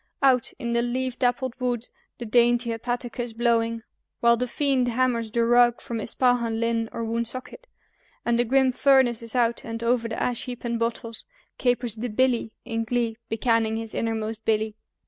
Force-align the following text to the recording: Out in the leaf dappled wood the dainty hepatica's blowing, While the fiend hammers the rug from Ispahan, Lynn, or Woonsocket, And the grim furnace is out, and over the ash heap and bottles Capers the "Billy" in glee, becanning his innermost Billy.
Out 0.23 0.51
in 0.57 0.73
the 0.73 0.81
leaf 0.81 1.19
dappled 1.19 1.53
wood 1.59 1.89
the 2.17 2.25
dainty 2.25 2.71
hepatica's 2.71 3.33
blowing, 3.33 3.83
While 4.19 4.35
the 4.35 4.47
fiend 4.47 4.87
hammers 4.87 5.29
the 5.29 5.45
rug 5.45 5.79
from 5.79 5.99
Ispahan, 6.01 6.59
Lynn, 6.59 6.89
or 6.91 7.03
Woonsocket, 7.03 7.67
And 8.25 8.39
the 8.39 8.43
grim 8.43 8.71
furnace 8.71 9.21
is 9.21 9.35
out, 9.35 9.63
and 9.63 9.83
over 9.83 10.07
the 10.07 10.19
ash 10.19 10.45
heap 10.45 10.63
and 10.65 10.79
bottles 10.79 11.23
Capers 11.59 11.97
the 11.97 12.09
"Billy" 12.09 12.51
in 12.65 12.83
glee, 12.83 13.17
becanning 13.29 13.77
his 13.77 13.93
innermost 13.93 14.43
Billy. 14.43 14.75